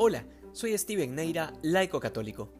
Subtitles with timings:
[0.00, 2.52] Hola, soy Steven Neira, laico católico.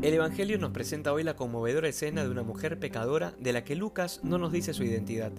[0.00, 3.74] El Evangelio nos presenta hoy la conmovedora escena de una mujer pecadora de la que
[3.74, 5.32] Lucas no nos dice su identidad,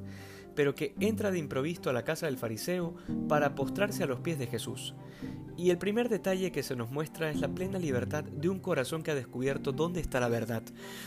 [0.54, 2.95] pero que entra de improviso a la casa del fariseo
[3.30, 4.95] para postrarse a los pies de Jesús.
[5.55, 9.02] Y el primer detalle que se nos muestra es la plena libertad de un corazón
[9.02, 10.63] que ha descubierto dónde está la verdad,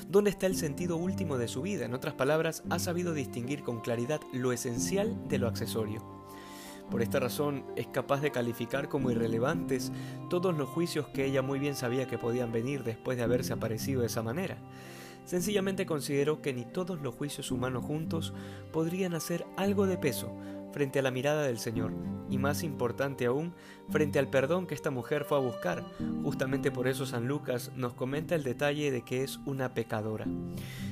[0.08, 1.84] dónde está el sentido último de su vida.
[1.84, 6.15] En otras palabras, ha sabido distinguir con claridad lo esencial de lo accesorio.
[6.90, 9.92] Por esta razón es capaz de calificar como irrelevantes
[10.30, 14.02] todos los juicios que ella muy bien sabía que podían venir después de haberse aparecido
[14.02, 14.56] de esa manera.
[15.24, 18.32] Sencillamente consideró que ni todos los juicios humanos juntos
[18.72, 20.30] podrían hacer algo de peso
[20.76, 21.94] frente a la mirada del Señor,
[22.28, 23.54] y más importante aún,
[23.88, 25.82] frente al perdón que esta mujer fue a buscar.
[26.22, 30.26] Justamente por eso San Lucas nos comenta el detalle de que es una pecadora.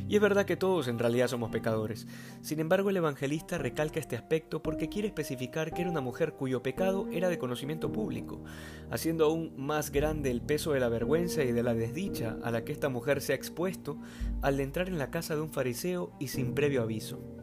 [0.09, 2.07] Y es verdad que todos en realidad somos pecadores.
[2.41, 6.63] Sin embargo, el evangelista recalca este aspecto porque quiere especificar que era una mujer cuyo
[6.63, 8.43] pecado era de conocimiento público,
[8.91, 12.65] haciendo aún más grande el peso de la vergüenza y de la desdicha a la
[12.65, 13.99] que esta mujer se ha expuesto
[14.41, 17.34] al entrar en la casa de un fariseo y sin previo aviso.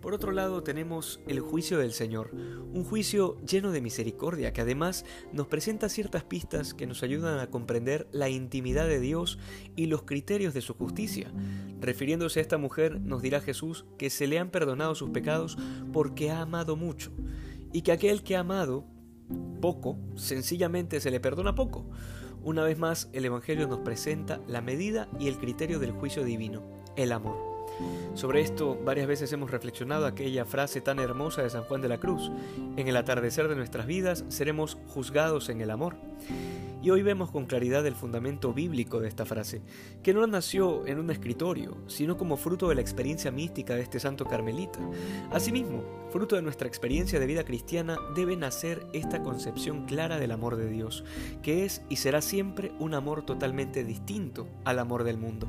[0.00, 5.04] Por otro lado tenemos el juicio del Señor, un juicio lleno de misericordia que además
[5.32, 9.38] nos presenta ciertas pistas que nos ayudan a comprender la intimidad de Dios
[9.74, 11.32] y los criterios de su justicia.
[11.80, 15.58] Refiriéndose a esta mujer, nos dirá Jesús que se le han perdonado sus pecados
[15.92, 17.10] porque ha amado mucho,
[17.72, 18.86] y que aquel que ha amado
[19.60, 21.84] poco, sencillamente se le perdona poco.
[22.42, 26.62] Una vez más, el Evangelio nos presenta la medida y el criterio del juicio divino,
[26.96, 27.47] el amor.
[28.14, 31.98] Sobre esto varias veces hemos reflexionado aquella frase tan hermosa de San Juan de la
[31.98, 32.30] Cruz,
[32.76, 35.96] en el atardecer de nuestras vidas seremos juzgados en el amor.
[36.80, 39.62] Y hoy vemos con claridad el fundamento bíblico de esta frase,
[40.02, 43.98] que no nació en un escritorio, sino como fruto de la experiencia mística de este
[43.98, 44.78] santo carmelita.
[45.32, 50.54] Asimismo, fruto de nuestra experiencia de vida cristiana, debe nacer esta concepción clara del amor
[50.54, 51.02] de Dios,
[51.42, 55.48] que es y será siempre un amor totalmente distinto al amor del mundo.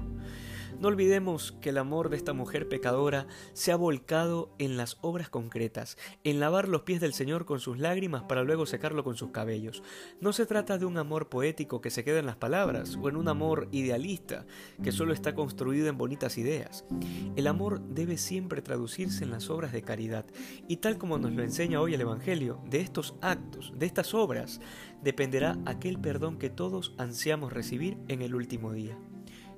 [0.79, 5.27] No olvidemos que el amor de esta mujer pecadora se ha volcado en las obras
[5.27, 9.31] concretas, en lavar los pies del Señor con sus lágrimas para luego secarlo con sus
[9.31, 9.83] cabellos.
[10.21, 13.17] No se trata de un amor poético que se queda en las palabras o en
[13.17, 14.45] un amor idealista
[14.81, 16.85] que solo está construido en bonitas ideas.
[17.35, 20.25] El amor debe siempre traducirse en las obras de caridad
[20.69, 24.61] y tal como nos lo enseña hoy el Evangelio, de estos actos, de estas obras,
[25.03, 28.97] dependerá aquel perdón que todos ansiamos recibir en el último día